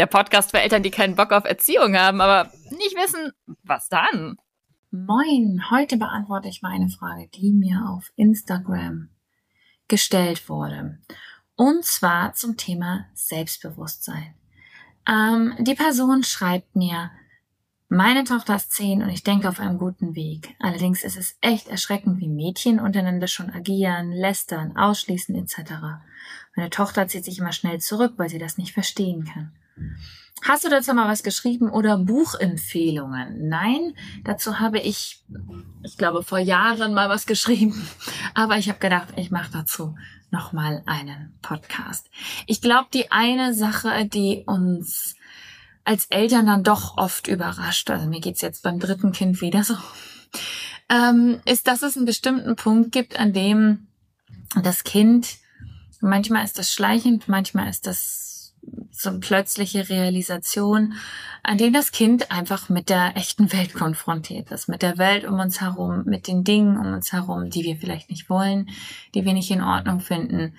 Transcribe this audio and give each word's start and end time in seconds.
der 0.00 0.06
Podcast 0.06 0.50
für 0.50 0.60
Eltern, 0.60 0.82
die 0.82 0.90
keinen 0.90 1.14
Bock 1.14 1.30
auf 1.30 1.44
Erziehung 1.44 1.94
haben, 1.94 2.22
aber 2.22 2.50
nicht 2.70 2.96
wissen, 2.96 3.32
was 3.62 3.90
dann? 3.90 4.38
Moin, 4.90 5.62
heute 5.70 5.98
beantworte 5.98 6.48
ich 6.48 6.62
mal 6.62 6.72
eine 6.72 6.88
Frage, 6.88 7.28
die 7.28 7.52
mir 7.52 7.84
auf 7.86 8.10
Instagram 8.16 9.10
gestellt 9.88 10.48
wurde. 10.48 10.98
Und 11.54 11.84
zwar 11.84 12.32
zum 12.32 12.56
Thema 12.56 13.08
Selbstbewusstsein. 13.12 14.34
Ähm, 15.06 15.54
die 15.58 15.74
Person 15.74 16.24
schreibt 16.24 16.74
mir, 16.74 17.10
meine 17.90 18.24
Tochter 18.24 18.56
ist 18.56 18.72
zehn 18.72 19.02
und 19.02 19.10
ich 19.10 19.22
denke 19.22 19.50
auf 19.50 19.60
einem 19.60 19.76
guten 19.76 20.14
Weg. 20.14 20.54
Allerdings 20.60 21.04
ist 21.04 21.18
es 21.18 21.36
echt 21.42 21.68
erschreckend, 21.68 22.20
wie 22.20 22.28
Mädchen 22.28 22.80
untereinander 22.80 23.26
schon 23.26 23.50
agieren, 23.50 24.12
lästern, 24.12 24.78
ausschließen 24.78 25.34
etc. 25.34 25.72
Meine 26.56 26.70
Tochter 26.70 27.06
zieht 27.06 27.26
sich 27.26 27.38
immer 27.38 27.52
schnell 27.52 27.80
zurück, 27.80 28.14
weil 28.16 28.30
sie 28.30 28.38
das 28.38 28.56
nicht 28.56 28.72
verstehen 28.72 29.26
kann. 29.26 29.52
Hast 30.42 30.64
du 30.64 30.70
dazu 30.70 30.94
mal 30.94 31.08
was 31.08 31.22
geschrieben 31.22 31.68
oder 31.68 31.98
Buchempfehlungen? 31.98 33.48
Nein, 33.48 33.94
dazu 34.24 34.58
habe 34.58 34.78
ich, 34.78 35.22
ich 35.82 35.98
glaube, 35.98 36.22
vor 36.22 36.38
Jahren 36.38 36.94
mal 36.94 37.10
was 37.10 37.26
geschrieben. 37.26 37.86
Aber 38.34 38.56
ich 38.56 38.68
habe 38.68 38.78
gedacht, 38.78 39.08
ich 39.16 39.30
mache 39.30 39.52
dazu 39.52 39.94
nochmal 40.30 40.82
einen 40.86 41.34
Podcast. 41.42 42.08
Ich 42.46 42.62
glaube, 42.62 42.88
die 42.94 43.10
eine 43.10 43.52
Sache, 43.52 44.06
die 44.06 44.44
uns 44.46 45.14
als 45.84 46.06
Eltern 46.06 46.46
dann 46.46 46.64
doch 46.64 46.96
oft 46.96 47.26
überrascht, 47.26 47.90
also 47.90 48.06
mir 48.06 48.20
geht's 48.20 48.40
jetzt 48.40 48.62
beim 48.62 48.78
dritten 48.78 49.12
Kind 49.12 49.40
wieder 49.40 49.64
so, 49.64 49.76
ähm, 50.88 51.40
ist, 51.44 51.66
dass 51.66 51.82
es 51.82 51.96
einen 51.96 52.06
bestimmten 52.06 52.56
Punkt 52.56 52.92
gibt, 52.92 53.18
an 53.18 53.32
dem 53.32 53.88
das 54.62 54.84
Kind, 54.84 55.38
manchmal 56.00 56.44
ist 56.44 56.58
das 56.58 56.72
schleichend, 56.72 57.28
manchmal 57.28 57.68
ist 57.68 57.86
das 57.86 58.29
so 58.90 59.10
eine 59.10 59.20
plötzliche 59.20 59.88
Realisation, 59.88 60.94
an 61.42 61.58
dem 61.58 61.72
das 61.72 61.92
Kind 61.92 62.30
einfach 62.30 62.68
mit 62.68 62.88
der 62.90 63.16
echten 63.16 63.52
Welt 63.52 63.72
konfrontiert 63.72 64.50
ist, 64.50 64.68
mit 64.68 64.82
der 64.82 64.98
Welt 64.98 65.24
um 65.24 65.38
uns 65.38 65.60
herum, 65.60 66.04
mit 66.04 66.26
den 66.26 66.44
Dingen 66.44 66.76
um 66.76 66.92
uns 66.92 67.12
herum, 67.12 67.50
die 67.50 67.64
wir 67.64 67.76
vielleicht 67.76 68.10
nicht 68.10 68.28
wollen, 68.28 68.68
die 69.14 69.24
wir 69.24 69.32
nicht 69.32 69.50
in 69.50 69.62
Ordnung 69.62 70.00
finden, 70.00 70.54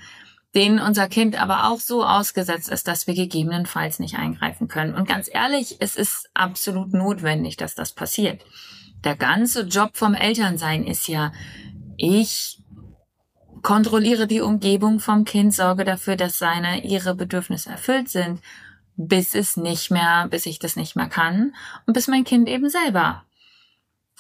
denen 0.56 0.79
unser 0.79 1.07
Kind 1.07 1.41
aber 1.41 1.69
auch 1.69 1.79
so 1.79 2.03
ausgesetzt 2.03 2.69
ist, 2.69 2.88
dass 2.88 3.07
wir 3.07 3.13
gegebenenfalls 3.13 4.00
nicht 4.00 4.16
eingreifen 4.16 4.68
können. 4.68 4.95
Und 4.95 5.07
ganz 5.07 5.29
ehrlich, 5.31 5.78
es 5.79 5.95
ist 5.95 6.29
absolut 6.33 6.94
notwendig, 6.94 7.57
dass 7.57 7.75
das 7.75 7.94
passiert. 7.94 8.41
Der 9.03 9.16
ganze 9.16 9.63
Job 9.63 9.91
vom 9.94 10.13
Elternsein 10.13 10.85
ist 10.85 11.07
ja, 11.07 11.31
ich 11.97 12.60
kontrolliere 13.71 14.27
die 14.27 14.41
Umgebung 14.41 14.99
vom 14.99 15.23
Kind, 15.23 15.53
sorge 15.53 15.85
dafür, 15.85 16.17
dass 16.17 16.37
seine, 16.37 16.83
ihre 16.83 17.15
Bedürfnisse 17.15 17.69
erfüllt 17.69 18.09
sind, 18.09 18.41
bis 18.97 19.33
es 19.33 19.55
nicht 19.55 19.89
mehr, 19.91 20.27
bis 20.29 20.45
ich 20.45 20.59
das 20.59 20.75
nicht 20.75 20.97
mehr 20.97 21.07
kann 21.07 21.55
und 21.85 21.93
bis 21.93 22.09
mein 22.09 22.25
Kind 22.25 22.49
eben 22.49 22.69
selber 22.69 23.23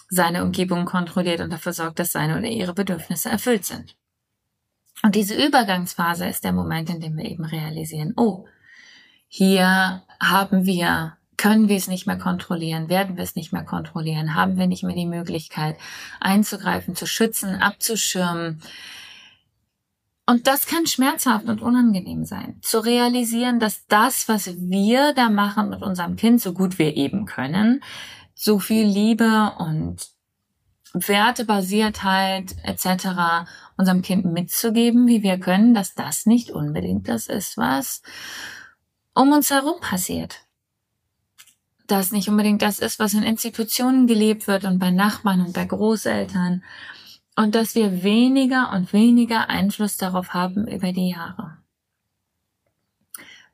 seine 0.07 0.43
Umgebung 0.43 0.85
kontrolliert 0.85 1.41
und 1.41 1.51
dafür 1.51 1.73
sorgt, 1.73 1.99
dass 1.99 2.13
seine 2.13 2.37
oder 2.37 2.47
ihre 2.47 2.73
Bedürfnisse 2.73 3.27
erfüllt 3.27 3.65
sind. 3.65 3.97
Und 5.03 5.15
diese 5.15 5.35
Übergangsphase 5.35 6.27
ist 6.27 6.45
der 6.45 6.53
Moment, 6.53 6.89
in 6.89 7.01
dem 7.01 7.17
wir 7.17 7.25
eben 7.25 7.43
realisieren, 7.43 8.13
oh, 8.15 8.45
hier 9.27 10.01
haben 10.21 10.65
wir, 10.65 11.17
können 11.35 11.67
wir 11.67 11.75
es 11.75 11.89
nicht 11.89 12.07
mehr 12.07 12.17
kontrollieren, 12.17 12.87
werden 12.87 13.17
wir 13.17 13.23
es 13.25 13.35
nicht 13.35 13.51
mehr 13.51 13.65
kontrollieren, 13.65 14.33
haben 14.33 14.55
wir 14.55 14.67
nicht 14.67 14.83
mehr 14.83 14.95
die 14.95 15.05
Möglichkeit 15.05 15.75
einzugreifen, 16.21 16.95
zu 16.95 17.05
schützen, 17.05 17.55
abzuschirmen, 17.55 18.61
und 20.25 20.47
das 20.47 20.65
kann 20.65 20.87
schmerzhaft 20.87 21.45
und 21.45 21.61
unangenehm 21.61 22.25
sein. 22.25 22.59
Zu 22.61 22.79
realisieren, 22.79 23.59
dass 23.59 23.85
das, 23.87 24.27
was 24.27 24.47
wir 24.59 25.13
da 25.13 25.29
machen 25.29 25.69
mit 25.69 25.81
unserem 25.81 26.15
Kind, 26.15 26.41
so 26.41 26.53
gut 26.53 26.79
wir 26.79 26.95
eben 26.95 27.25
können, 27.25 27.83
so 28.35 28.59
viel 28.59 28.85
Liebe 28.85 29.53
und 29.57 30.09
Wertebasiertheit 30.93 32.55
etc. 32.63 33.47
unserem 33.77 34.01
Kind 34.01 34.25
mitzugeben, 34.25 35.07
wie 35.07 35.23
wir 35.23 35.39
können, 35.39 35.73
dass 35.73 35.95
das 35.95 36.25
nicht 36.25 36.51
unbedingt 36.51 37.07
das 37.07 37.27
ist, 37.27 37.57
was 37.57 38.01
um 39.13 39.31
uns 39.31 39.49
herum 39.49 39.79
passiert. 39.79 40.39
Dass 41.87 42.11
nicht 42.11 42.29
unbedingt 42.29 42.61
das 42.61 42.79
ist, 42.79 42.99
was 42.99 43.13
in 43.13 43.23
Institutionen 43.23 44.07
gelebt 44.07 44.47
wird 44.47 44.65
und 44.65 44.79
bei 44.79 44.91
Nachbarn 44.91 45.41
und 45.41 45.53
bei 45.53 45.65
Großeltern 45.65 46.63
und 47.35 47.55
dass 47.55 47.75
wir 47.75 48.03
weniger 48.03 48.71
und 48.73 48.93
weniger 48.93 49.49
Einfluss 49.49 49.97
darauf 49.97 50.33
haben 50.33 50.67
über 50.67 50.91
die 50.91 51.09
Jahre. 51.09 51.57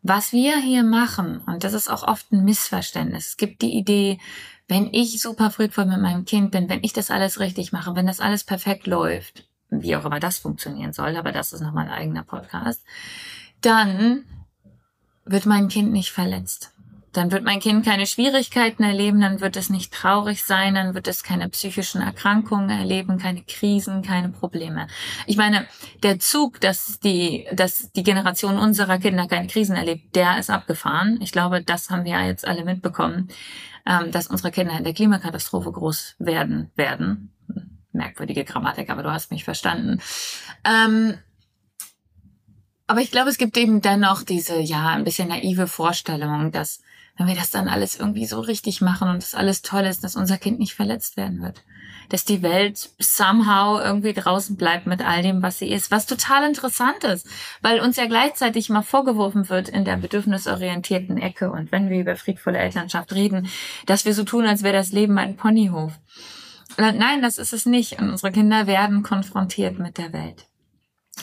Was 0.02 0.32
wir 0.32 0.58
hier 0.58 0.84
machen, 0.84 1.42
und 1.48 1.64
das 1.64 1.74
ist 1.74 1.90
auch 1.90 2.04
oft 2.04 2.32
ein 2.32 2.46
Missverständnis, 2.46 3.30
es 3.30 3.38
gibt 3.38 3.62
die 3.62 3.76
Idee, 3.76 4.20
wenn 4.68 4.94
ich 4.94 5.22
super 5.22 5.52
friedvoll 5.52 5.86
mit 5.86 6.02
meinem 6.02 6.26
Kind 6.26 6.52
bin, 6.52 6.70
wenn 6.70 6.84
ich 6.84 6.94
das 6.94 7.12
alles 7.12 7.40
richtig 7.40 7.72
mache, 7.72 7.96
wenn 7.96 8.08
das 8.08 8.20
alles 8.20 8.44
perfekt 8.44 8.88
läuft, 8.88 9.48
wie 9.70 9.96
auch 9.96 10.06
immer 10.06 10.20
das 10.20 10.38
funktionieren 10.38 10.94
soll, 10.94 11.16
aber 11.16 11.32
das 11.32 11.54
ist 11.54 11.62
nochmal 11.62 11.86
ein 11.86 11.94
eigener 11.94 12.24
Podcast, 12.24 12.84
dann 13.62 14.24
wird 15.26 15.46
mein 15.46 15.68
Kind 15.68 15.92
nicht 15.92 16.12
verletzt 16.12 16.77
dann 17.18 17.32
wird 17.32 17.44
mein 17.44 17.60
Kind 17.60 17.84
keine 17.84 18.06
Schwierigkeiten 18.06 18.84
erleben, 18.84 19.20
dann 19.20 19.42
wird 19.42 19.58
es 19.58 19.72
nicht 19.72 19.92
traurig 19.92 20.44
sein, 20.44 20.76
dann 20.76 20.94
wird 20.94 21.08
es 21.08 21.24
keine 21.24 21.50
psychischen 21.50 22.00
Erkrankungen 22.00 22.70
erleben, 22.70 23.18
keine 23.18 23.42
Krisen, 23.42 24.04
keine 24.04 24.30
Probleme. 24.30 24.88
Ich 25.26 25.36
meine, 25.36 25.66
der 26.04 26.20
Zug, 26.20 26.62
dass 26.62 27.00
die, 27.00 27.48
dass 27.52 27.92
die 27.92 28.04
Generation 28.04 28.60
unserer 28.60 29.00
Kinder 29.00 29.28
keine 29.28 29.48
Krisen 29.48 29.76
erlebt, 29.76 30.16
der 30.16 30.38
ist 30.38 30.52
abgefahren. 30.52 31.20
Ich 31.20 31.32
glaube, 31.32 31.64
das 31.64 31.90
haben 31.90 32.06
wir 32.06 32.12
ja 32.12 32.26
jetzt 32.26 32.48
alle 32.48 32.64
mitbekommen, 32.64 33.30
ähm, 33.88 34.12
dass 34.12 34.28
unsere 34.28 34.52
Kinder 34.52 34.78
in 34.78 34.84
der 34.84 34.94
Klimakatastrophe 34.94 35.72
groß 35.72 36.18
werden 36.20 36.70
werden. 36.76 37.34
Merkwürdige 37.94 38.44
Grammatik, 38.44 38.92
aber 38.92 39.02
du 39.02 39.12
hast 39.12 39.32
mich 39.32 39.44
verstanden. 39.44 40.02
Ähm, 40.64 41.16
aber 42.86 43.02
ich 43.02 43.10
glaube, 43.12 43.30
es 43.30 43.38
gibt 43.38 43.58
eben 43.58 43.82
dennoch 43.82 44.24
diese, 44.24 44.60
ja, 44.60 44.90
ein 44.90 45.04
bisschen 45.04 45.30
naive 45.30 45.68
Vorstellung, 45.68 46.52
dass 46.52 46.80
wenn 47.18 47.28
wir 47.28 47.36
das 47.36 47.50
dann 47.52 47.68
alles 47.68 48.00
irgendwie 48.00 48.26
so 48.26 48.40
richtig 48.40 48.82
machen 48.82 49.10
und 49.10 49.22
das 49.22 49.34
alles 49.34 49.62
toll 49.62 49.84
ist, 49.86 50.04
dass 50.04 50.16
unser 50.16 50.38
Kind 50.38 50.60
nicht 50.60 50.76
verletzt 50.76 51.18
werden 51.18 51.42
wird. 51.42 51.64
Dass 52.10 52.24
die 52.24 52.42
Welt 52.42 52.90
somehow 53.00 53.80
irgendwie 53.84 54.14
draußen 54.14 54.56
bleibt 54.56 54.88
mit 54.88 55.06
all 55.06 55.24
dem, 55.24 55.42
was 55.42 55.60
sie 55.60 55.70
ist. 55.70 55.92
Was 55.92 56.06
total 56.06 56.48
interessant 56.48 57.04
ist, 57.04 57.28
weil 57.62 57.80
uns 57.80 57.98
ja 57.98 58.06
gleichzeitig 58.06 58.70
mal 58.70 58.84
vorgeworfen 58.84 59.50
wird 59.50 59.68
in 59.68 59.84
der 59.84 59.98
bedürfnisorientierten 59.98 61.18
Ecke 61.18 61.52
und 61.52 61.72
wenn 61.72 61.90
wir 61.90 62.00
über 62.00 62.16
friedvolle 62.16 62.60
Elternschaft 62.60 63.14
reden, 63.14 63.50
dass 63.88 64.06
wir 64.06 64.14
so 64.14 64.24
tun, 64.24 64.46
als 64.46 64.64
wäre 64.64 64.76
das 64.76 64.92
Leben 64.92 65.18
ein 65.18 65.36
Ponyhof. 65.36 65.94
Nein, 66.78 67.22
das 67.22 67.40
ist 67.40 67.54
es 67.54 67.66
nicht. 67.66 68.00
Und 68.00 68.12
unsere 68.12 68.32
Kinder 68.32 68.68
werden 68.68 69.02
konfrontiert 69.02 69.80
mit 69.80 69.98
der 69.98 70.14
Welt. 70.14 70.46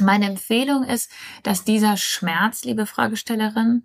Meine 0.01 0.27
Empfehlung 0.27 0.83
ist, 0.83 1.11
dass 1.45 1.65
dieser 1.65 1.97
Schmerz, 1.97 2.65
liebe 2.65 2.87
Fragestellerin, 2.87 3.85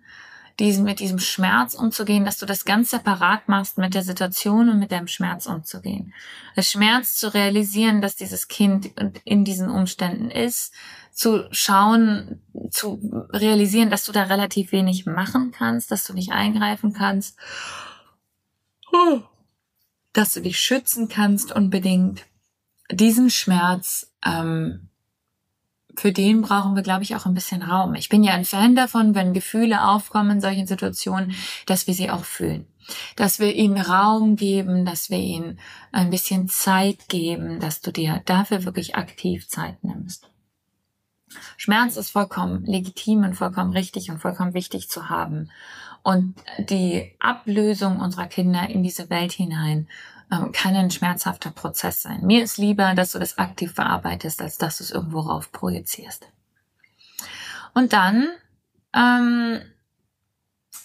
diesen, 0.60 0.84
mit 0.84 1.00
diesem 1.00 1.18
Schmerz 1.18 1.74
umzugehen, 1.74 2.24
dass 2.24 2.38
du 2.38 2.46
das 2.46 2.64
ganz 2.64 2.90
separat 2.90 3.48
machst, 3.48 3.78
mit 3.78 3.94
der 3.94 4.02
Situation 4.02 4.68
und 4.68 4.78
mit 4.78 4.92
deinem 4.92 5.08
Schmerz 5.08 5.46
umzugehen. 5.46 6.12
Das 6.54 6.70
Schmerz 6.70 7.16
zu 7.16 7.32
realisieren, 7.32 8.02
dass 8.02 8.14
dieses 8.14 8.46
Kind 8.46 8.90
in 9.24 9.44
diesen 9.44 9.70
Umständen 9.70 10.30
ist, 10.30 10.72
zu 11.12 11.48
schauen, 11.50 12.42
zu 12.70 13.28
realisieren, 13.32 13.90
dass 13.90 14.04
du 14.04 14.12
da 14.12 14.24
relativ 14.24 14.70
wenig 14.72 15.06
machen 15.06 15.50
kannst, 15.50 15.90
dass 15.90 16.04
du 16.04 16.12
nicht 16.12 16.30
eingreifen 16.30 16.92
kannst, 16.92 17.38
dass 20.12 20.34
du 20.34 20.40
dich 20.40 20.58
schützen 20.58 21.08
kannst 21.08 21.52
unbedingt. 21.52 22.26
Diesen 22.90 23.30
Schmerz 23.30 24.12
ähm, 24.24 24.89
für 25.96 26.12
den 26.12 26.42
brauchen 26.42 26.74
wir, 26.74 26.82
glaube 26.82 27.02
ich, 27.02 27.16
auch 27.16 27.26
ein 27.26 27.34
bisschen 27.34 27.62
Raum. 27.62 27.94
Ich 27.94 28.08
bin 28.08 28.22
ja 28.22 28.32
ein 28.32 28.44
Fan 28.44 28.74
davon, 28.74 29.14
wenn 29.14 29.32
Gefühle 29.32 29.88
aufkommen 29.88 30.32
in 30.32 30.40
solchen 30.40 30.66
Situationen, 30.66 31.34
dass 31.66 31.86
wir 31.86 31.94
sie 31.94 32.10
auch 32.10 32.24
fühlen. 32.24 32.66
Dass 33.16 33.38
wir 33.38 33.54
ihnen 33.54 33.80
Raum 33.80 34.36
geben, 34.36 34.84
dass 34.84 35.10
wir 35.10 35.18
ihnen 35.18 35.58
ein 35.92 36.10
bisschen 36.10 36.48
Zeit 36.48 37.08
geben, 37.08 37.60
dass 37.60 37.80
du 37.80 37.92
dir 37.92 38.22
dafür 38.24 38.64
wirklich 38.64 38.96
aktiv 38.96 39.48
Zeit 39.48 39.82
nimmst. 39.84 40.30
Schmerz 41.56 41.96
ist 41.96 42.10
vollkommen 42.10 42.64
legitim 42.64 43.22
und 43.22 43.34
vollkommen 43.34 43.72
richtig 43.72 44.10
und 44.10 44.18
vollkommen 44.18 44.54
wichtig 44.54 44.88
zu 44.88 45.08
haben. 45.08 45.50
Und 46.02 46.34
die 46.58 47.14
Ablösung 47.20 48.00
unserer 48.00 48.26
Kinder 48.26 48.68
in 48.68 48.82
diese 48.82 49.10
Welt 49.10 49.32
hinein 49.32 49.88
ähm, 50.30 50.52
kann 50.52 50.76
ein 50.76 50.90
schmerzhafter 50.90 51.50
Prozess 51.50 52.02
sein. 52.02 52.24
Mir 52.24 52.42
ist 52.42 52.58
lieber, 52.58 52.94
dass 52.94 53.12
du 53.12 53.18
das 53.18 53.38
aktiv 53.38 53.72
verarbeitest, 53.72 54.40
als 54.42 54.58
dass 54.58 54.78
du 54.78 54.84
es 54.84 54.90
irgendwo 54.90 55.20
rauf 55.20 55.52
projizierst. 55.52 56.28
Und 57.74 57.92
dann 57.92 58.28
ähm, 58.92 59.60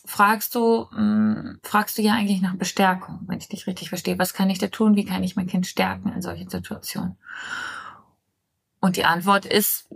fragst 0.05 0.55
du, 0.55 0.87
ähm, 0.97 1.59
fragst 1.63 1.97
du 1.97 2.01
ja 2.01 2.13
eigentlich 2.13 2.41
nach 2.41 2.55
Bestärkung, 2.55 3.21
wenn 3.27 3.39
ich 3.39 3.47
dich 3.47 3.67
richtig 3.67 3.89
verstehe. 3.89 4.19
Was 4.19 4.33
kann 4.33 4.49
ich 4.49 4.59
da 4.59 4.67
tun? 4.67 4.95
Wie 4.95 5.05
kann 5.05 5.23
ich 5.23 5.35
mein 5.35 5.47
Kind 5.47 5.67
stärken 5.67 6.11
in 6.13 6.21
solchen 6.21 6.49
Situationen? 6.49 7.17
Und 8.79 8.97
die 8.97 9.05
Antwort 9.05 9.45
ist 9.45 9.87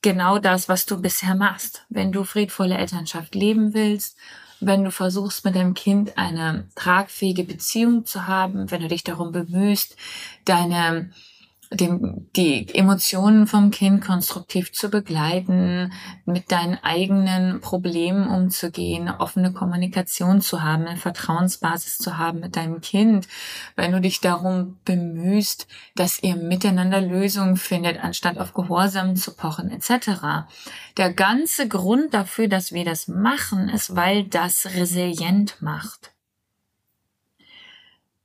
genau 0.00 0.38
das, 0.38 0.68
was 0.68 0.86
du 0.86 1.00
bisher 1.00 1.34
machst. 1.34 1.84
Wenn 1.90 2.12
du 2.12 2.24
friedvolle 2.24 2.78
Elternschaft 2.78 3.34
leben 3.34 3.74
willst, 3.74 4.16
wenn 4.66 4.84
du 4.84 4.90
versuchst, 4.90 5.44
mit 5.44 5.54
deinem 5.54 5.74
Kind 5.74 6.16
eine 6.16 6.68
tragfähige 6.74 7.44
Beziehung 7.44 8.04
zu 8.06 8.26
haben, 8.26 8.70
wenn 8.70 8.82
du 8.82 8.88
dich 8.88 9.04
darum 9.04 9.32
bemühst, 9.32 9.96
deine 10.44 11.10
dem, 11.74 12.28
die 12.36 12.74
Emotionen 12.74 13.46
vom 13.46 13.70
Kind 13.70 14.04
konstruktiv 14.04 14.72
zu 14.72 14.88
begleiten, 14.88 15.92
mit 16.24 16.50
deinen 16.50 16.78
eigenen 16.82 17.60
Problemen 17.60 18.28
umzugehen, 18.28 19.08
offene 19.08 19.52
Kommunikation 19.52 20.40
zu 20.40 20.62
haben, 20.62 20.86
eine 20.86 20.96
Vertrauensbasis 20.96 21.98
zu 21.98 22.18
haben 22.18 22.40
mit 22.40 22.56
deinem 22.56 22.80
Kind, 22.80 23.28
wenn 23.76 23.92
du 23.92 24.00
dich 24.00 24.20
darum 24.20 24.78
bemühst, 24.84 25.66
dass 25.94 26.22
ihr 26.22 26.36
miteinander 26.36 27.00
Lösungen 27.00 27.56
findet, 27.56 28.02
anstatt 28.02 28.38
auf 28.38 28.54
Gehorsam 28.54 29.16
zu 29.16 29.34
pochen, 29.34 29.70
etc. 29.70 30.46
Der 30.96 31.12
ganze 31.12 31.68
Grund 31.68 32.14
dafür, 32.14 32.48
dass 32.48 32.72
wir 32.72 32.84
das 32.84 33.08
machen, 33.08 33.68
ist, 33.68 33.96
weil 33.96 34.24
das 34.24 34.66
resilient 34.74 35.60
macht. 35.60 36.13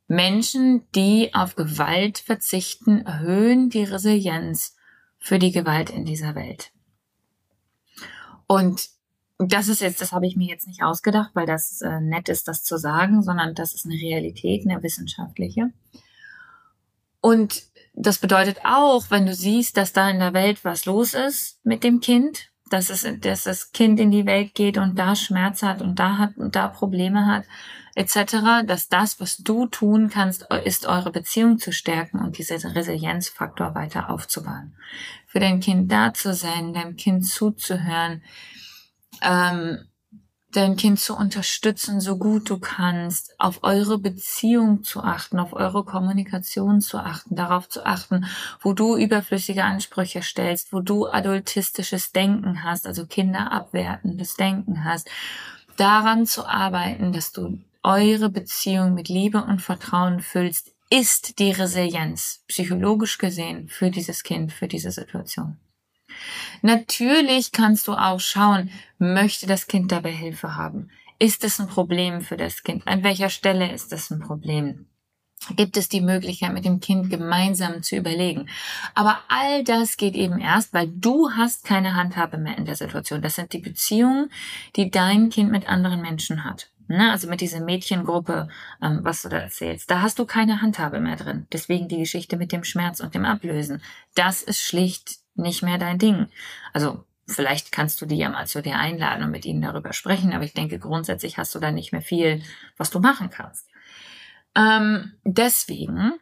Menschen, 0.10 0.90
die 0.96 1.34
auf 1.36 1.56
Gewalt 1.56 2.18
verzichten, 2.18 3.06
erhöhen 3.06 3.70
die 3.70 3.84
Resilienz 3.84 4.76
für 5.20 5.38
die 5.38 5.52
Gewalt 5.52 5.92
in 5.92 6.04
dieser 6.04 6.34
Welt. 6.34 6.72
Und 8.48 8.90
das 9.38 9.68
ist 9.68 9.82
jetzt, 9.82 10.02
das 10.02 10.12
habe 10.12 10.26
ich 10.26 10.36
mir 10.36 10.48
jetzt 10.48 10.68
nicht 10.68 10.82
ausgedacht, 10.82 11.30
weil 11.36 11.46
das 11.46 11.82
äh, 11.82 12.02
nett 12.02 12.28
ist, 12.28 12.48
das 12.48 12.64
zu 12.64 12.78
sagen, 12.78 13.22
sondern 13.22 13.54
das 13.54 13.76
ist 13.76 13.86
eine 13.86 13.96
Realität, 13.96 14.68
eine 14.68 14.82
wissenschaftliche. 14.82 15.70
Und 17.22 17.64
das 17.94 18.18
bedeutet 18.18 18.58
auch, 18.64 19.12
wenn 19.12 19.28
du 19.28 19.36
siehst, 19.36 19.78
dass 19.78 19.94
da 19.94 20.10
in 20.10 20.20
der 20.20 20.34
Welt 20.34 20.66
was 20.66 20.86
los 20.86 21.14
ist 21.14 21.64
mit 21.64 21.84
dem 21.84 22.00
Kind, 22.00 22.50
dass 22.72 22.90
es, 22.90 23.08
dass 23.22 23.44
das 23.44 23.72
Kind 23.74 24.00
in 24.00 24.10
die 24.10 24.26
Welt 24.26 24.56
geht 24.56 24.80
und 24.80 24.98
da 24.98 25.16
Schmerz 25.16 25.62
hat 25.62 25.84
und 25.84 26.00
da 26.00 26.18
hat 26.18 26.38
und 26.38 26.56
da 26.56 26.68
Probleme 26.68 27.28
hat, 27.28 27.44
etc., 28.00 28.66
dass 28.66 28.88
das, 28.88 29.20
was 29.20 29.38
du 29.38 29.68
tun 29.68 30.10
kannst, 30.10 30.48
ist 30.64 30.86
eure 30.86 31.12
Beziehung 31.12 31.60
zu 31.60 31.74
stärken 31.74 32.20
und 32.20 32.38
diesen 32.38 32.72
Resilienzfaktor 32.72 33.76
weiter 33.76 34.10
aufzubauen. 34.10 34.74
Für 35.28 35.42
dein 35.42 35.60
Kind 35.60 35.92
da 35.92 36.14
zu 36.14 36.34
sein, 36.34 36.74
deinem 36.74 36.96
Kind 36.96 37.28
zuzuhören, 37.28 38.24
ähm, 39.22 39.80
dein 40.54 40.78
Kind 40.78 41.00
zu 41.02 41.14
unterstützen, 41.14 42.00
so 42.00 42.18
gut 42.18 42.50
du 42.50 42.58
kannst, 42.58 43.38
auf 43.38 43.60
eure 43.64 44.00
Beziehung 44.00 44.84
zu 44.84 45.04
achten, 45.04 45.38
auf 45.38 45.52
eure 45.52 45.84
Kommunikation 45.84 46.80
zu 46.80 47.00
achten, 47.00 47.36
darauf 47.36 47.68
zu 47.68 47.86
achten, 47.86 48.26
wo 48.62 48.72
du 48.72 48.96
überflüssige 48.96 49.66
Ansprüche 49.66 50.22
stellst, 50.22 50.72
wo 50.72 50.80
du 50.80 51.08
adultistisches 51.08 52.14
Denken 52.14 52.64
hast, 52.64 52.88
also 52.88 53.06
kinderabwertendes 53.06 54.36
Denken 54.36 54.86
hast, 54.86 55.10
daran 55.76 56.26
zu 56.26 56.48
arbeiten, 56.48 57.12
dass 57.12 57.34
du 57.34 57.60
eure 57.84 58.30
Beziehung 58.30 58.94
mit 58.94 59.10
Liebe 59.10 59.44
und 59.44 59.62
Vertrauen 59.62 60.20
füllst, 60.20 60.72
ist 60.90 61.40
die 61.40 61.52
Resilienz 61.52 62.44
psychologisch 62.48 63.18
gesehen 63.18 63.68
für 63.70 63.92
dieses 63.92 64.24
Kind, 64.24 64.52
für 64.52 64.68
diese 64.68 64.92
Situation. 64.92 65.58
Natürlich 66.62 67.52
kannst 67.52 67.88
du 67.88 67.94
auch 67.94 68.20
schauen, 68.20 68.72
möchte 68.98 69.46
das 69.46 69.68
Kind 69.68 69.92
dabei 69.92 70.12
Hilfe 70.12 70.56
haben? 70.56 70.90
Ist 71.20 71.44
es 71.44 71.60
ein 71.60 71.68
Problem 71.68 72.22
für 72.22 72.38
das 72.38 72.64
Kind? 72.64 72.88
An 72.88 73.04
welcher 73.04 73.30
Stelle 73.30 73.72
ist 73.72 73.94
es 73.94 74.10
ein 74.10 74.20
Problem? 74.20 74.88
Gibt 75.56 75.78
es 75.78 75.88
die 75.88 76.02
Möglichkeit, 76.02 76.54
mit 76.54 76.66
dem 76.66 76.80
Kind 76.80 77.10
gemeinsam 77.10 77.82
zu 77.82 77.96
überlegen? 77.96 78.50
Aber 78.94 79.20
all 79.30 79.64
das 79.64 79.96
geht 79.96 80.16
eben 80.16 80.40
erst, 80.40 80.74
weil 80.74 80.88
du 80.88 81.32
hast 81.32 81.64
keine 81.64 81.96
Handhabe 81.96 82.38
mehr 82.38 82.58
in 82.58 82.66
der 82.66 82.76
Situation. 82.76 83.22
Das 83.22 83.36
sind 83.36 83.54
die 83.54 83.60
Beziehungen, 83.60 84.32
die 84.76 84.92
dein 84.92 85.30
Kind 85.30 85.52
mit 85.52 85.68
anderen 85.68 86.02
Menschen 86.02 86.44
hat. 86.44 86.70
Ne, 86.92 87.12
also 87.12 87.30
mit 87.30 87.40
dieser 87.40 87.60
Mädchengruppe, 87.60 88.48
ähm, 88.82 89.02
was 89.04 89.22
du 89.22 89.30
da 89.30 89.38
erzählst, 89.38 89.92
da 89.92 90.02
hast 90.02 90.18
du 90.18 90.26
keine 90.26 90.60
Handhabe 90.60 91.00
mehr 91.00 91.18
drin. 91.18 91.46
Deswegen 91.54 91.88
die 91.88 92.00
Geschichte 92.00 92.36
mit 92.36 92.52
dem 92.52 92.64
Schmerz 92.64 93.00
und 93.00 93.14
dem 93.14 93.26
Ablösen. 93.26 93.84
Das 94.16 94.42
ist 94.42 94.60
schlicht 94.60 95.20
nicht 95.36 95.62
mehr 95.62 95.78
dein 95.78 96.00
Ding. 96.00 96.30
Also 96.74 97.06
vielleicht 97.28 97.72
kannst 97.72 98.02
du 98.02 98.08
die 98.08 98.18
ja 98.18 98.30
mal 98.30 98.48
zu 98.48 98.64
dir 98.64 98.80
einladen 98.80 99.24
und 99.24 99.30
mit 99.30 99.46
ihnen 99.46 99.62
darüber 99.62 99.94
sprechen, 99.94 100.34
aber 100.34 100.46
ich 100.46 100.56
denke, 100.56 100.80
grundsätzlich 100.80 101.38
hast 101.38 101.54
du 101.54 101.60
da 101.60 101.72
nicht 101.72 101.92
mehr 101.92 102.02
viel, 102.02 102.42
was 102.76 102.90
du 102.90 103.00
machen 103.00 103.30
kannst. 103.30 103.68
Ähm, 104.56 105.14
deswegen 105.24 106.14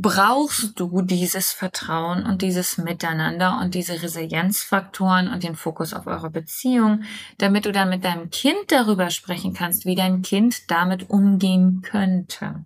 brauchst 0.00 0.80
du 0.80 1.02
dieses 1.02 1.52
Vertrauen 1.52 2.24
und 2.24 2.42
dieses 2.42 2.78
Miteinander 2.78 3.58
und 3.60 3.74
diese 3.74 4.02
Resilienzfaktoren 4.02 5.28
und 5.28 5.42
den 5.42 5.56
Fokus 5.56 5.92
auf 5.92 6.06
eure 6.06 6.30
Beziehung, 6.30 7.02
damit 7.38 7.66
du 7.66 7.72
dann 7.72 7.90
mit 7.90 8.04
deinem 8.04 8.30
Kind 8.30 8.56
darüber 8.68 9.10
sprechen 9.10 9.52
kannst, 9.52 9.84
wie 9.84 9.94
dein 9.94 10.22
Kind 10.22 10.70
damit 10.70 11.10
umgehen 11.10 11.82
könnte. 11.82 12.64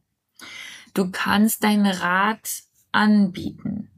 Du 0.94 1.10
kannst 1.10 1.64
deinen 1.64 1.86
Rat 1.86 2.62
anbieten. 2.92 3.90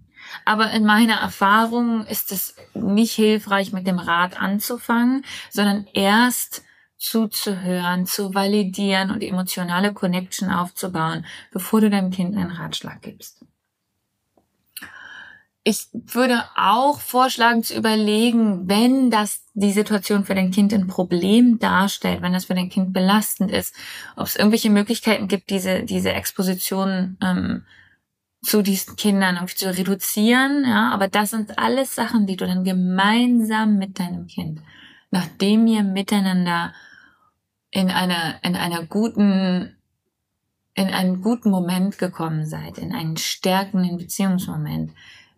Aber 0.45 0.71
in 0.71 0.85
meiner 0.85 1.16
Erfahrung 1.16 2.07
ist 2.07 2.33
es 2.33 2.57
nicht 2.75 3.12
hilfreich, 3.12 3.73
mit 3.73 3.87
dem 3.87 3.99
Rat 3.99 4.40
anzufangen, 4.40 5.25
sondern 5.50 5.87
erst 5.93 6.62
zuzuhören, 6.97 8.07
zu 8.07 8.35
validieren 8.35 9.11
und 9.11 9.23
emotionale 9.23 9.93
Connection 9.93 10.50
aufzubauen, 10.50 11.26
bevor 11.53 11.81
du 11.81 11.91
deinem 11.91 12.11
Kind 12.11 12.37
einen 12.37 12.50
Ratschlag 12.50 13.03
gibst. 13.03 13.45
Ich 15.69 15.88
würde 15.93 16.45
auch 16.55 17.00
vorschlagen 17.00 17.65
zu 17.65 17.75
überlegen, 17.75 18.69
wenn 18.69 19.11
das 19.11 19.43
die 19.55 19.73
Situation 19.73 20.25
für 20.25 20.37
dein 20.37 20.53
Kind 20.53 20.73
ein 20.73 20.87
Problem 20.87 21.59
darstellt, 21.59 22.23
wenn 22.23 22.33
das 22.33 22.45
für 22.45 22.55
dein 22.55 22.69
Kind 22.69 22.93
belastend 22.93 23.50
ist, 23.50 23.75
ob 24.15 24.26
es 24.26 24.37
irgendwelche 24.37 24.71
Möglichkeiten 24.71 25.26
gibt, 25.26 25.50
diese, 25.50 25.83
diese 25.83 26.12
Exposition 26.12 27.17
ähm, 27.21 27.65
zu 28.45 28.62
diesen 28.62 28.95
Kindern 28.95 29.35
irgendwie 29.35 29.57
zu 29.57 29.76
reduzieren. 29.76 30.65
Ja, 30.65 30.91
aber 30.93 31.09
das 31.09 31.31
sind 31.31 31.59
alles 31.59 31.97
Sachen, 31.97 32.29
die 32.29 32.37
du 32.37 32.47
dann 32.47 32.62
gemeinsam 32.62 33.76
mit 33.76 33.99
deinem 33.99 34.29
Kind, 34.29 34.61
nachdem 35.11 35.67
ihr 35.67 35.83
miteinander 35.83 36.75
in 37.71 37.91
einer, 37.91 38.43
in 38.43 38.57
einer 38.57 38.85
guten, 38.85 39.77
in 40.75 40.89
einen 40.89 41.23
guten 41.23 41.51
Moment 41.51 41.99
gekommen 41.99 42.47
seid, 42.47 42.79
in 42.79 42.93
einen 42.93 43.17
stärkenden 43.17 43.99
Beziehungsmoment, 43.99 44.93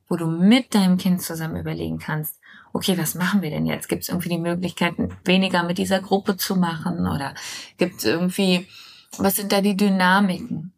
wo 0.09 0.17
du 0.17 0.27
mit 0.27 0.75
deinem 0.75 0.99
Kind 0.99 1.23
zusammen 1.23 1.57
überlegen 1.57 1.99
kannst, 1.99 2.39
okay, 2.73 2.97
was 2.97 3.15
machen 3.15 3.43
wir 3.43 3.51
denn 3.51 3.67
jetzt? 3.67 3.89
Gibt 3.89 4.03
es 4.03 4.09
irgendwie 4.09 4.31
die 4.31 4.39
Möglichkeiten, 4.39 5.17
weniger 5.25 5.63
mit 5.63 5.79
dieser 5.79 6.01
Gruppe 6.01 6.37
zu 6.37 6.57
machen? 6.57 7.07
Oder 7.07 7.35
gibt 7.77 7.99
es 7.99 8.05
irgendwie, 8.05 8.67
was 9.19 9.37
sind 9.37 9.53
da 9.53 9.61
die 9.61 9.77
Dynamiken? 9.77 10.73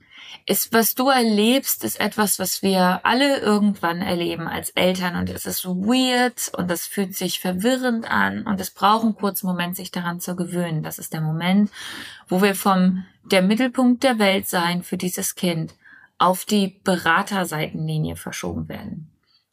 Ist, 0.46 0.72
was 0.72 0.94
du 0.94 1.08
erlebst, 1.08 1.84
ist 1.84 2.00
etwas, 2.00 2.38
was 2.38 2.62
wir 2.62 3.00
alle 3.04 3.38
irgendwann 3.38 4.00
erleben 4.02 4.48
als 4.48 4.70
Eltern 4.70 5.16
und 5.16 5.30
es 5.30 5.46
ist 5.46 5.64
weird 5.64 6.50
und 6.56 6.70
das 6.70 6.86
fühlt 6.86 7.14
sich 7.14 7.40
verwirrend 7.40 8.10
an 8.10 8.46
und 8.46 8.60
es 8.60 8.70
braucht 8.70 9.04
einen 9.04 9.14
kurzen 9.14 9.46
Moment, 9.46 9.76
sich 9.76 9.90
daran 9.90 10.20
zu 10.20 10.36
gewöhnen. 10.36 10.82
Das 10.82 10.98
ist 10.98 11.12
der 11.12 11.20
Moment, 11.20 11.70
wo 12.28 12.42
wir 12.42 12.54
vom 12.54 13.04
der 13.24 13.42
Mittelpunkt 13.42 14.02
der 14.02 14.18
Welt 14.18 14.48
sein 14.48 14.82
für 14.82 14.96
dieses 14.96 15.34
Kind 15.34 15.74
auf 16.18 16.44
die 16.44 16.80
Beraterseitenlinie 16.84 18.16
verschoben 18.16 18.68
werden. 18.68 19.10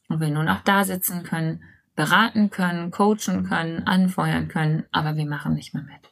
Und 0.09 0.19
wir 0.19 0.29
nur 0.29 0.43
noch 0.43 0.62
da 0.62 0.83
sitzen 0.83 1.24
können, 1.24 1.63
beraten 1.95 2.50
können, 2.50 2.91
coachen 2.91 3.47
können, 3.47 3.86
anfeuern 3.88 4.47
können, 4.47 4.86
aber 4.91 5.15
wir 5.15 5.25
machen 5.25 5.53
nicht 5.53 5.74
mehr 5.74 5.83
mit. 5.83 6.12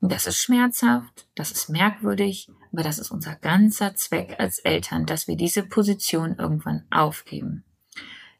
Und 0.00 0.10
das 0.10 0.26
ist 0.26 0.38
schmerzhaft, 0.38 1.26
das 1.34 1.52
ist 1.52 1.68
merkwürdig, 1.68 2.48
aber 2.72 2.82
das 2.82 2.98
ist 2.98 3.10
unser 3.10 3.36
ganzer 3.36 3.94
Zweck 3.94 4.36
als 4.38 4.58
Eltern, 4.58 5.04
dass 5.04 5.28
wir 5.28 5.36
diese 5.36 5.62
Position 5.62 6.36
irgendwann 6.38 6.84
aufgeben. 6.90 7.64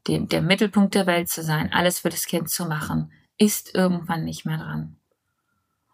Dem, 0.08 0.28
der 0.28 0.42
Mittelpunkt 0.42 0.94
der 0.94 1.06
Welt 1.06 1.28
zu 1.28 1.42
sein, 1.42 1.72
alles 1.72 2.00
für 2.00 2.08
das 2.08 2.26
Kind 2.26 2.48
zu 2.48 2.64
machen, 2.64 3.12
ist 3.36 3.74
irgendwann 3.74 4.24
nicht 4.24 4.44
mehr 4.46 4.56
dran. 4.56 4.96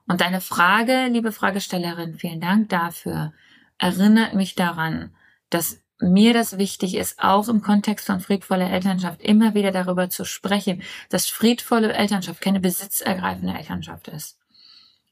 Und 0.06 0.20
deine 0.20 0.40
Frage, 0.40 1.08
liebe 1.10 1.32
Fragestellerin, 1.32 2.14
vielen 2.14 2.40
Dank 2.40 2.68
dafür, 2.70 3.32
erinnert 3.76 4.34
mich 4.34 4.54
daran, 4.54 5.14
dass 5.50 5.82
mir 6.00 6.32
das 6.32 6.58
wichtig 6.58 6.94
ist, 6.94 7.18
auch 7.18 7.48
im 7.48 7.60
Kontext 7.60 8.06
von 8.06 8.20
friedvoller 8.20 8.70
Elternschaft 8.70 9.20
immer 9.20 9.54
wieder 9.54 9.72
darüber 9.72 10.08
zu 10.08 10.24
sprechen, 10.24 10.82
dass 11.10 11.26
friedvolle 11.26 11.92
Elternschaft 11.92 12.40
keine 12.40 12.60
besitzergreifende 12.60 13.52
Elternschaft 13.52 14.08
ist 14.08 14.38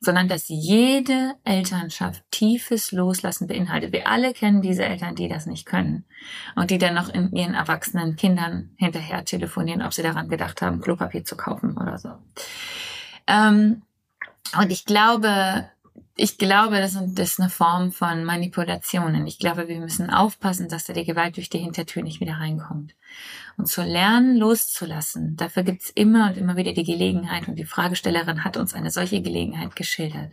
sondern 0.01 0.29
dass 0.29 0.49
jede 0.49 1.35
Elternschaft 1.45 2.23
tiefes 2.31 2.93
Loslassen 2.93 3.47
beinhaltet. 3.47 3.93
Wir 3.93 4.09
alle 4.09 4.33
kennen 4.33 4.63
diese 4.63 4.85
Eltern, 4.85 5.15
die 5.15 5.29
das 5.29 5.47
nicht 5.47 5.67
können 5.67 6.05
und 6.55 6.71
die 6.71 6.79
dann 6.79 6.95
noch 6.95 7.09
in 7.09 7.33
ihren 7.33 7.55
erwachsenen 7.55 8.17
Kindern 8.17 8.75
hinterher 8.77 9.25
telefonieren, 9.25 9.83
ob 9.83 9.95
sie 9.95 10.03
daran 10.03 10.29
gedacht 10.29 10.63
haben, 10.63 10.81
Klopapier 10.81 11.25
zu 11.25 11.37
kaufen 11.37 11.77
oder 11.77 11.99
so. 11.99 12.11
Ähm, 13.27 13.83
und 14.61 14.71
ich 14.71 14.85
glaube, 14.85 15.69
ich 16.17 16.39
glaube, 16.39 16.81
das 16.81 16.95
ist 16.95 17.41
eine 17.41 17.51
Form 17.51 17.93
von 17.93 18.25
Manipulationen. 18.25 19.27
Ich 19.27 19.39
glaube, 19.39 19.69
wir 19.69 19.79
müssen 19.79 20.11
aufpassen, 20.11 20.69
dass 20.69 20.87
da 20.87 20.93
die 20.93 21.05
Gewalt 21.05 21.37
durch 21.37 21.51
die 21.51 21.59
Hintertür 21.59 22.03
nicht 22.03 22.21
wieder 22.21 22.35
reinkommt. 22.35 22.95
Und 23.57 23.69
zu 23.69 23.83
lernen, 23.83 24.37
loszulassen, 24.37 25.37
dafür 25.37 25.63
gibt's 25.63 25.91
immer 25.91 26.29
und 26.31 26.39
immer 26.39 26.57
wieder 26.57 26.73
die 26.73 26.85
Gelegenheit 26.85 27.49
und 27.49 27.57
die 27.57 27.65
Fragestellerin 27.65 28.45
hat 28.45 28.57
uns 28.57 28.75
eine 28.75 28.91
solche 28.91 29.21
Gelegenheit 29.21 29.77
geschildert. 29.77 30.33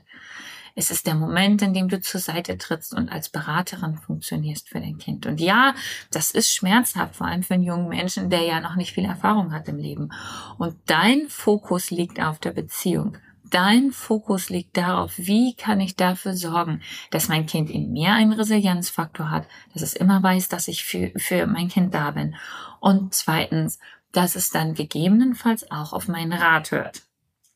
Es 0.75 0.89
ist 0.89 1.05
der 1.05 1.15
Moment, 1.15 1.61
in 1.61 1.73
dem 1.73 1.87
du 1.87 2.01
zur 2.01 2.19
Seite 2.19 2.57
trittst 2.57 2.93
und 2.93 3.09
als 3.09 3.29
Beraterin 3.29 3.97
funktionierst 3.97 4.69
für 4.69 4.79
dein 4.79 4.97
Kind. 4.97 5.25
Und 5.25 5.39
ja, 5.39 5.75
das 6.11 6.31
ist 6.31 6.51
schmerzhaft, 6.51 7.15
vor 7.15 7.27
allem 7.27 7.43
für 7.43 7.53
einen 7.53 7.63
jungen 7.63 7.89
Menschen, 7.89 8.29
der 8.29 8.41
ja 8.41 8.59
noch 8.59 8.75
nicht 8.75 8.93
viel 8.93 9.05
Erfahrung 9.05 9.53
hat 9.53 9.67
im 9.67 9.77
Leben. 9.77 10.11
Und 10.57 10.75
dein 10.87 11.27
Fokus 11.29 11.91
liegt 11.91 12.19
auf 12.19 12.39
der 12.39 12.51
Beziehung 12.51 13.17
dein 13.53 13.91
Fokus 13.91 14.49
liegt 14.49 14.77
darauf, 14.77 15.13
wie 15.17 15.55
kann 15.55 15.79
ich 15.79 15.95
dafür 15.95 16.33
sorgen, 16.35 16.81
dass 17.11 17.29
mein 17.29 17.45
Kind 17.45 17.69
in 17.69 17.91
mir 17.91 18.13
einen 18.13 18.33
Resilienzfaktor 18.33 19.29
hat, 19.29 19.47
dass 19.73 19.83
es 19.83 19.93
immer 19.93 20.21
weiß, 20.23 20.49
dass 20.49 20.67
ich 20.67 20.83
für, 20.83 21.11
für 21.17 21.45
mein 21.45 21.67
Kind 21.67 21.93
da 21.93 22.11
bin. 22.11 22.35
Und 22.79 23.13
zweitens, 23.13 23.79
dass 24.11 24.35
es 24.35 24.49
dann 24.49 24.73
gegebenenfalls 24.73 25.69
auch 25.71 25.93
auf 25.93 26.07
meinen 26.07 26.33
Rat 26.33 26.71
hört. 26.71 27.03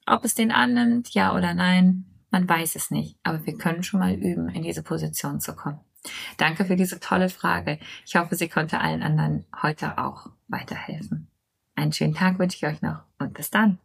Ob 0.06 0.24
es 0.24 0.36
den 0.36 0.52
annimmt, 0.52 1.10
ja 1.10 1.36
oder 1.36 1.54
nein, 1.54 2.06
man 2.32 2.48
weiß 2.48 2.76
es 2.76 2.92
nicht. 2.92 3.18
Aber 3.24 3.46
wir 3.46 3.58
können 3.58 3.84
schon 3.84 4.00
mal 4.00 4.14
üben, 4.14 4.50
in 4.50 4.64
diese 4.64 4.84
Position 4.84 5.40
zu 5.40 5.56
kommen. 5.56 5.80
Danke 6.38 6.66
für 6.66 6.76
diese 6.76 7.00
tolle 7.00 7.30
Frage. 7.30 7.80
Ich 8.06 8.16
hoffe, 8.16 8.36
sie 8.36 8.48
konnte 8.48 8.80
allen 8.80 9.04
anderen 9.04 9.46
heute 9.62 9.98
auch 9.98 10.28
weiterhelfen. 10.48 11.28
Einen 11.76 11.92
schönen 11.92 12.14
Tag 12.14 12.40
wünsche 12.40 12.58
ich 12.58 12.66
euch 12.66 12.82
noch 12.82 13.04
und 13.20 13.34
bis 13.34 13.50
dann. 13.50 13.80